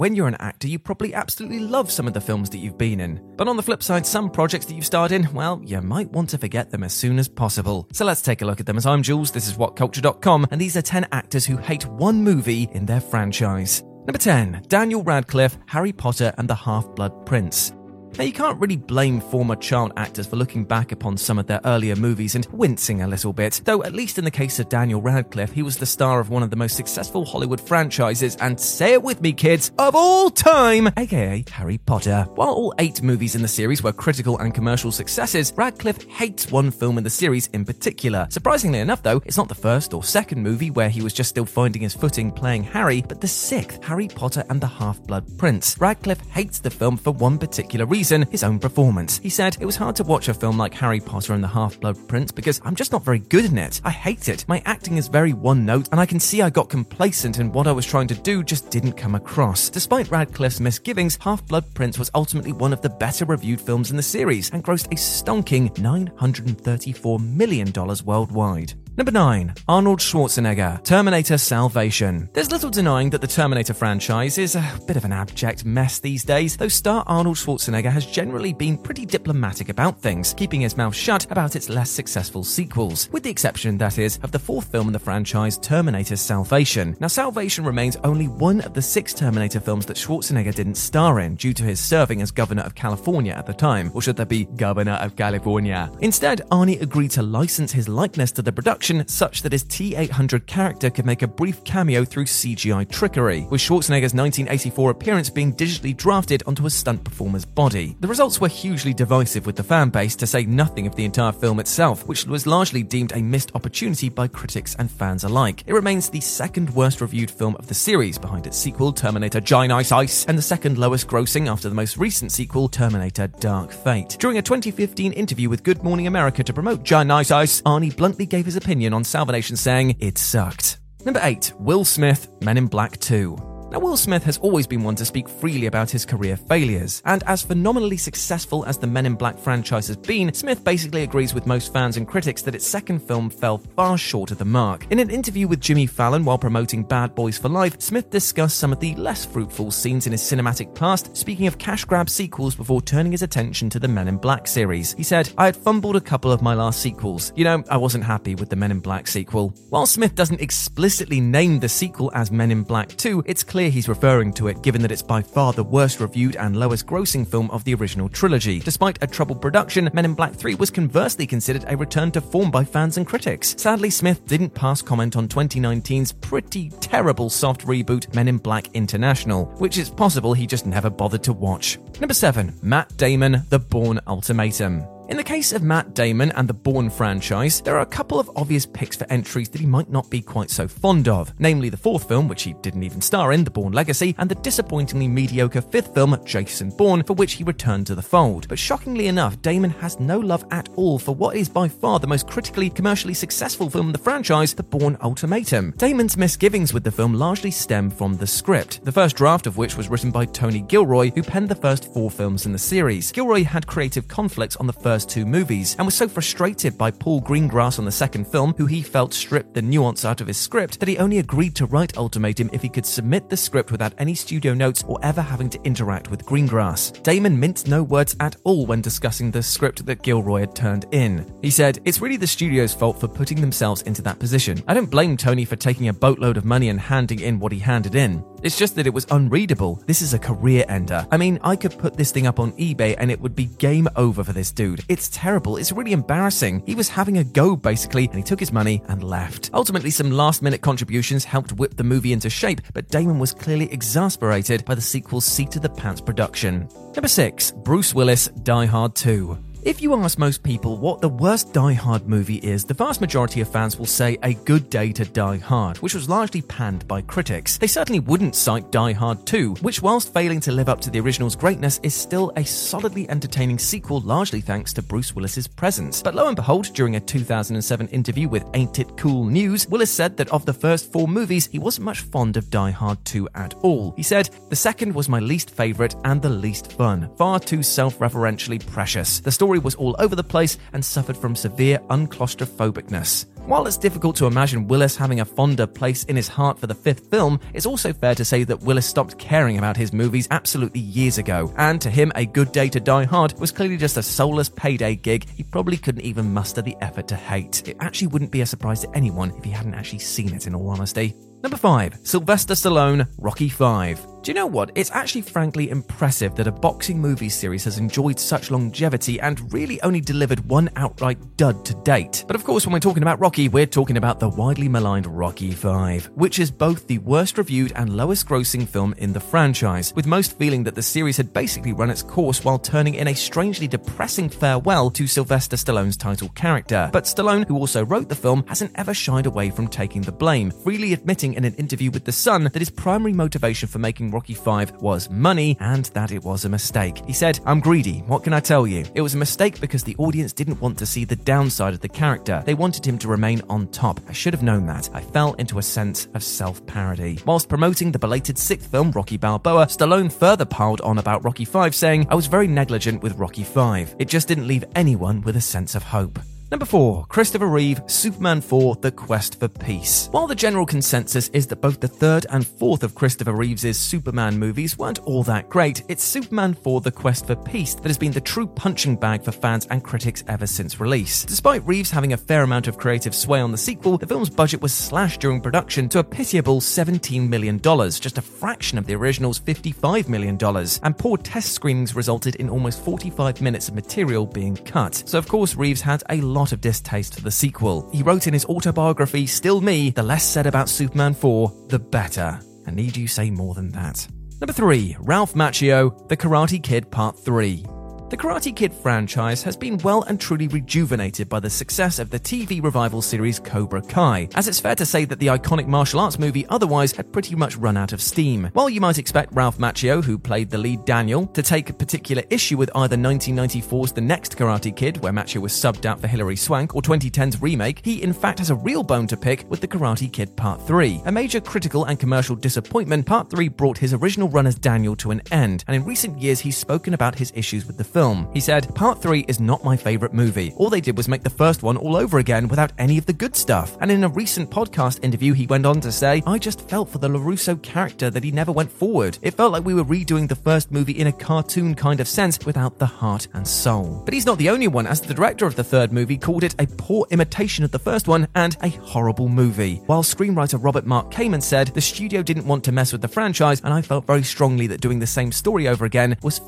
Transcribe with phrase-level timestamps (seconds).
[0.00, 3.00] When you're an actor, you probably absolutely love some of the films that you've been
[3.00, 3.20] in.
[3.36, 6.30] But on the flip side, some projects that you've starred in, well, you might want
[6.30, 7.86] to forget them as soon as possible.
[7.92, 10.74] So let's take a look at them as I'm Jules, this is WhatCulture.com, and these
[10.74, 13.82] are 10 actors who hate one movie in their franchise.
[14.06, 17.74] Number 10, Daniel Radcliffe, Harry Potter and the Half-Blood Prince.
[18.18, 21.60] Now, you can't really blame former child actors for looking back upon some of their
[21.64, 25.00] earlier movies and wincing a little bit, though, at least in the case of Daniel
[25.00, 28.92] Radcliffe, he was the star of one of the most successful Hollywood franchises, and say
[28.92, 32.26] it with me, kids, of all time, aka Harry Potter.
[32.34, 36.70] While all eight movies in the series were critical and commercial successes, Radcliffe hates one
[36.70, 38.26] film in the series in particular.
[38.28, 41.46] Surprisingly enough, though, it's not the first or second movie where he was just still
[41.46, 45.78] finding his footing playing Harry, but the sixth, Harry Potter and the Half Blood Prince.
[45.78, 49.18] Radcliffe hates the film for one particular reason his own performance.
[49.18, 51.78] He said, It was hard to watch a film like Harry Potter and the Half
[51.78, 53.80] Blood Prince because I'm just not very good in it.
[53.84, 54.46] I hate it.
[54.48, 57.66] My acting is very one note, and I can see I got complacent and what
[57.66, 59.68] I was trying to do just didn't come across.
[59.68, 63.98] Despite Radcliffe's misgivings, Half Blood Prince was ultimately one of the better reviewed films in
[63.98, 67.70] the series and grossed a stonking $934 million
[68.04, 68.72] worldwide.
[69.00, 69.54] Number 9.
[69.66, 72.28] Arnold Schwarzenegger, Terminator Salvation.
[72.34, 76.22] There's little denying that the Terminator franchise is a bit of an abject mess these
[76.22, 80.94] days, though star Arnold Schwarzenegger has generally been pretty diplomatic about things, keeping his mouth
[80.94, 84.88] shut about its less successful sequels, with the exception, that is, of the fourth film
[84.88, 86.94] in the franchise, Terminator Salvation.
[87.00, 91.36] Now, Salvation remains only one of the six Terminator films that Schwarzenegger didn't star in
[91.36, 94.44] due to his serving as governor of California at the time, or should there be
[94.44, 95.90] governor of California?
[96.00, 100.46] Instead, Arnie agreed to license his likeness to the production such that his T 800
[100.46, 105.96] character could make a brief cameo through CGI trickery, with Schwarzenegger's 1984 appearance being digitally
[105.96, 107.96] drafted onto a stunt performer's body.
[108.00, 111.32] The results were hugely divisive with the fan base, to say nothing of the entire
[111.32, 115.62] film itself, which was largely deemed a missed opportunity by critics and fans alike.
[115.66, 119.92] It remains the second worst reviewed film of the series, behind its sequel, Terminator Genisys
[119.92, 124.16] Ice, and the second lowest grossing after the most recent sequel, Terminator Dark Fate.
[124.18, 128.46] During a 2015 interview with Good Morning America to promote Genisys Ice, Arnie bluntly gave
[128.46, 130.78] his opinion on Salvation saying it sucked.
[131.04, 131.52] Number 8.
[131.58, 133.49] Will Smith, Men in Black 2.
[133.70, 137.22] Now, Will Smith has always been one to speak freely about his career failures, and
[137.28, 141.46] as phenomenally successful as the Men in Black franchise has been, Smith basically agrees with
[141.46, 144.88] most fans and critics that its second film fell far short of the mark.
[144.90, 148.72] In an interview with Jimmy Fallon while promoting Bad Boys for Life, Smith discussed some
[148.72, 152.82] of the less fruitful scenes in his cinematic past, speaking of cash grab sequels before
[152.82, 154.94] turning his attention to the Men in Black series.
[154.94, 157.32] He said, I had fumbled a couple of my last sequels.
[157.36, 159.54] You know, I wasn't happy with the Men in Black sequel.
[159.68, 163.88] While Smith doesn't explicitly name the sequel as Men in Black 2, it's clear he's
[163.88, 167.50] referring to it given that it's by far the worst reviewed and lowest grossing film
[167.50, 168.60] of the original trilogy.
[168.60, 172.50] Despite a troubled production, Men in Black 3 was conversely considered a return to form
[172.50, 173.54] by fans and critics.
[173.58, 179.46] Sadly, Smith didn't pass comment on 2019's pretty terrible soft reboot Men in Black International,
[179.58, 181.78] which it's possible he just never bothered to watch.
[182.00, 182.58] Number 7.
[182.62, 184.99] Matt Damon, The Bourne Ultimatum.
[185.10, 188.30] In the case of Matt Damon and the Bourne franchise, there are a couple of
[188.36, 191.76] obvious picks for entries that he might not be quite so fond of, namely the
[191.76, 195.62] fourth film, which he didn't even star in, The Bourne Legacy, and the disappointingly mediocre
[195.62, 198.46] fifth film, Jason Bourne, for which he returned to the fold.
[198.46, 202.06] But shockingly enough, Damon has no love at all for what is by far the
[202.06, 205.74] most critically commercially successful film in the franchise, The Bourne Ultimatum.
[205.76, 209.76] Damon's misgivings with the film largely stem from the script, the first draft of which
[209.76, 213.10] was written by Tony Gilroy, who penned the first four films in the series.
[213.10, 216.90] Gilroy had creative conflicts on the first first two movies, and was so frustrated by
[216.90, 220.36] Paul Greengrass on the second film, who he felt stripped the nuance out of his
[220.36, 223.94] script, that he only agreed to write Ultimatum if he could submit the script without
[223.96, 227.02] any studio notes or ever having to interact with Greengrass.
[227.02, 231.26] Damon minced no words at all when discussing the script that Gilroy had turned in.
[231.40, 234.62] He said, It's really the studio's fault for putting themselves into that position.
[234.68, 237.58] I don't blame Tony for taking a boatload of money and handing in what he
[237.58, 238.22] handed in.
[238.42, 239.82] It's just that it was unreadable.
[239.86, 241.06] This is a career ender.
[241.10, 243.88] I mean, I could put this thing up on eBay and it would be game
[243.96, 244.82] over for this dude.
[244.88, 245.58] It's terrible.
[245.58, 246.62] It's really embarrassing.
[246.64, 249.50] He was having a go, basically, and he took his money and left.
[249.52, 253.70] Ultimately, some last minute contributions helped whip the movie into shape, but Damon was clearly
[253.72, 256.68] exasperated by the sequel's seat of the pants production.
[256.94, 257.50] Number 6.
[257.62, 259.49] Bruce Willis Die Hard 2.
[259.62, 263.42] If you ask most people what the worst Die Hard movie is, the vast majority
[263.42, 267.02] of fans will say A Good Day to Die Hard, which was largely panned by
[267.02, 267.58] critics.
[267.58, 271.00] They certainly wouldn't cite Die Hard 2, which, whilst failing to live up to the
[271.00, 276.02] original's greatness, is still a solidly entertaining sequel, largely thanks to Bruce Willis's presence.
[276.02, 280.16] But lo and behold, during a 2007 interview with Ain't It Cool News, Willis said
[280.16, 283.52] that of the first four movies, he wasn't much fond of Die Hard 2 at
[283.60, 283.92] all.
[283.94, 287.98] He said, The second was my least favourite and the least fun, far too self
[287.98, 289.20] referentially precious.
[289.20, 293.26] The story was all over the place and suffered from severe unclaustraphobicness.
[293.46, 296.74] While it's difficult to imagine Willis having a fonder place in his heart for the
[296.74, 300.80] fifth film, it's also fair to say that Willis stopped caring about his movies absolutely
[300.80, 304.02] years ago, and to him, A Good Day to Die Hard was clearly just a
[304.02, 307.66] soulless payday gig he probably couldn't even muster the effort to hate.
[307.66, 310.54] It actually wouldn't be a surprise to anyone if he hadn't actually seen it, in
[310.54, 311.14] all honesty.
[311.42, 312.00] Number 5.
[312.02, 314.19] Sylvester Stallone, Rocky 5.
[314.22, 314.70] Do you know what?
[314.74, 319.80] It's actually frankly impressive that a boxing movie series has enjoyed such longevity and really
[319.80, 322.24] only delivered one outright dud to date.
[322.26, 325.52] But of course, when we're talking about Rocky, we're talking about the widely maligned Rocky
[325.52, 330.06] 5, which is both the worst reviewed and lowest grossing film in the franchise, with
[330.06, 333.66] most feeling that the series had basically run its course while turning in a strangely
[333.66, 336.90] depressing farewell to Sylvester Stallone's title character.
[336.92, 340.50] But Stallone, who also wrote the film, hasn't ever shied away from taking the blame,
[340.50, 344.34] freely admitting in an interview with The Sun that his primary motivation for making Rocky
[344.34, 347.02] 5 was money and that it was a mistake.
[347.06, 348.84] He said, I'm greedy, what can I tell you?
[348.94, 351.88] It was a mistake because the audience didn't want to see the downside of the
[351.88, 352.42] character.
[352.44, 354.00] They wanted him to remain on top.
[354.08, 354.88] I should have known that.
[354.92, 357.18] I fell into a sense of self parody.
[357.26, 361.74] Whilst promoting the belated sixth film, Rocky Balboa, Stallone further piled on about Rocky 5,
[361.74, 363.96] saying, I was very negligent with Rocky 5.
[363.98, 366.18] It just didn't leave anyone with a sense of hope.
[366.50, 367.06] Number 4.
[367.06, 370.08] Christopher Reeve, Superman 4 The Quest for Peace.
[370.10, 374.36] While the general consensus is that both the third and fourth of Christopher Reeves' Superman
[374.36, 378.10] movies weren't all that great, it's Superman 4 The Quest for Peace that has been
[378.10, 381.24] the true punching bag for fans and critics ever since release.
[381.24, 384.60] Despite Reeves having a fair amount of creative sway on the sequel, the film's budget
[384.60, 389.38] was slashed during production to a pitiable $17 million, just a fraction of the original's
[389.38, 390.36] $55 million,
[390.82, 395.04] and poor test screenings resulted in almost 45 minutes of material being cut.
[395.06, 397.86] So, of course, Reeves had a lot lot of distaste for the sequel.
[397.92, 402.40] He wrote in his autobiography, Still Me, the less said about Superman 4, the better.
[402.66, 404.08] And need you say more than that?
[404.40, 404.96] Number 3.
[405.00, 407.66] Ralph Macchio, The Karate Kid Part 3.
[408.10, 412.18] The Karate Kid franchise has been well and truly rejuvenated by the success of the
[412.18, 416.18] TV revival series Cobra Kai, as it's fair to say that the iconic martial arts
[416.18, 418.50] movie otherwise had pretty much run out of steam.
[418.52, 422.24] While you might expect Ralph Macchio, who played the lead Daniel, to take a particular
[422.30, 426.34] issue with either 1994's The Next Karate Kid, where Macchio was subbed out for Hilary
[426.34, 429.68] Swank, or 2010's remake, he in fact has a real bone to pick with The
[429.68, 431.00] Karate Kid Part 3.
[431.04, 435.12] A major critical and commercial disappointment, Part 3 brought his original run as Daniel to
[435.12, 438.30] an end, and in recent years he's spoken about his issues with the film film.
[438.32, 440.54] He said, Part 3 is not my favourite movie.
[440.56, 443.12] All they did was make the first one all over again without any of the
[443.12, 443.76] good stuff.
[443.82, 446.96] And in a recent podcast interview, he went on to say, I just felt for
[446.96, 449.18] the LaRusso character that he never went forward.
[449.20, 452.38] It felt like we were redoing the first movie in a cartoon kind of sense
[452.46, 454.00] without the heart and soul.
[454.06, 456.54] But he's not the only one, as the director of the third movie called it
[456.58, 459.82] a poor imitation of the first one and a horrible movie.
[459.84, 463.60] While screenwriter Robert Mark Kamen said, the studio didn't want to mess with the franchise,
[463.60, 466.40] and I felt very strongly that doing the same story over again was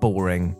[0.00, 0.54] boring.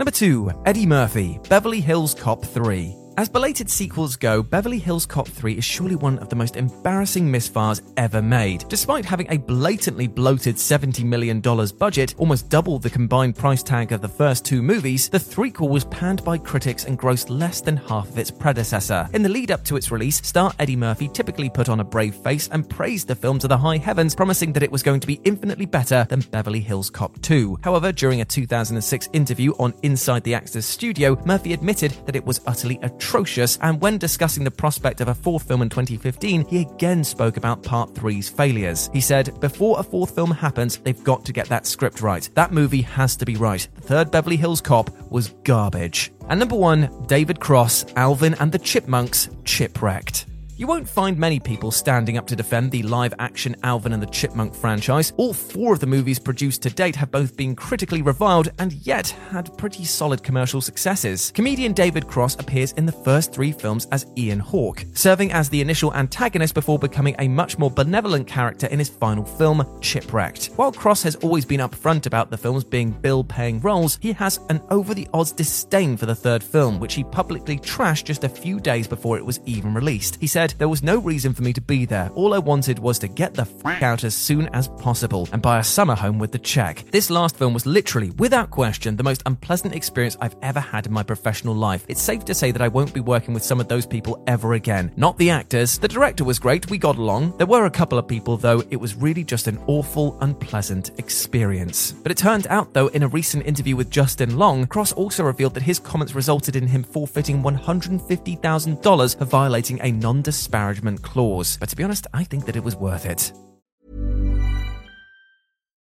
[0.00, 0.62] Number 2.
[0.64, 2.96] Eddie Murphy, Beverly Hills Cop 3.
[3.20, 7.30] As belated sequels go, Beverly Hills Cop 3 is surely one of the most embarrassing
[7.30, 8.64] misfires ever made.
[8.70, 14.00] Despite having a blatantly bloated $70 million budget, almost double the combined price tag of
[14.00, 18.08] the first two movies, the threequel was panned by critics and grossed less than half
[18.08, 19.06] of its predecessor.
[19.12, 22.14] In the lead up to its release, star Eddie Murphy typically put on a brave
[22.14, 25.06] face and praised the film to the high heavens, promising that it was going to
[25.06, 27.58] be infinitely better than Beverly Hills Cop 2.
[27.64, 32.40] However, during a 2006 interview on Inside the Actors Studio, Murphy admitted that it was
[32.46, 36.60] utterly atrocious atrocious, and when discussing the prospect of a fourth film in 2015, he
[36.60, 38.88] again spoke about Part 3's failures.
[38.92, 42.30] He said, Before a fourth film happens, they've got to get that script right.
[42.34, 43.66] That movie has to be right.
[43.74, 46.12] The third Beverly Hills Cop was garbage.
[46.28, 50.29] And number one, David Cross, Alvin and the Chipmunks, Chipwrecked.
[50.60, 54.06] You won't find many people standing up to defend the live action Alvin and the
[54.06, 55.14] Chipmunk franchise.
[55.16, 59.08] All four of the movies produced to date have both been critically reviled and yet
[59.30, 61.30] had pretty solid commercial successes.
[61.30, 65.62] Comedian David Cross appears in the first three films as Ian Hawke, serving as the
[65.62, 70.48] initial antagonist before becoming a much more benevolent character in his final film, Chipwrecked.
[70.56, 74.38] While Cross has always been upfront about the films being bill paying roles, he has
[74.50, 78.28] an over the odds disdain for the third film, which he publicly trashed just a
[78.28, 80.18] few days before it was even released.
[80.20, 82.10] He said, there was no reason for me to be there.
[82.14, 85.58] All I wanted was to get the f out as soon as possible and buy
[85.58, 86.84] a summer home with the check.
[86.90, 90.92] This last film was literally, without question, the most unpleasant experience I've ever had in
[90.92, 91.84] my professional life.
[91.88, 94.54] It's safe to say that I won't be working with some of those people ever
[94.54, 94.92] again.
[94.96, 95.78] Not the actors.
[95.78, 96.70] The director was great.
[96.70, 97.36] We got along.
[97.38, 101.92] There were a couple of people, though, it was really just an awful, unpleasant experience.
[101.92, 105.54] But it turned out, though, in a recent interview with Justin Long, Cross also revealed
[105.54, 111.56] that his comments resulted in him forfeiting $150,000 for violating a non disparagement clause.
[111.60, 113.32] But to be honest, I think that it was worth it.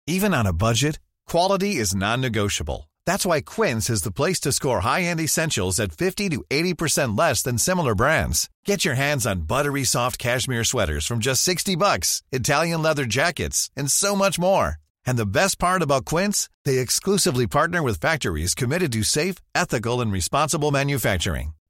[0.07, 0.99] Even on a budget,
[1.33, 2.91] quality is non-negotiable.
[3.07, 7.43] That's why Quince is the place to score high-end essentials at 50 to 80% less
[7.43, 8.49] than similar brands.
[8.67, 13.71] Get your hands on buttery soft cashmere sweaters from just 60 bucks, Italian leather jackets,
[13.77, 14.77] and so much more.
[15.07, 20.01] And the best part about Quince, they exclusively partner with factories committed to safe, ethical,
[20.03, 21.55] and responsible manufacturing.